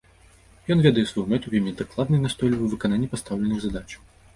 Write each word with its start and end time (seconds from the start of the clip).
Ён 0.75 0.81
ведае 0.85 1.03
сваю 1.11 1.25
мэту, 1.35 1.53
вельмі 1.57 1.75
дакладны 1.85 2.15
і 2.21 2.25
настойлівы 2.27 2.61
ў 2.65 2.69
выкананні 2.77 3.07
пастаўленых 3.17 3.59
задач. 3.69 3.89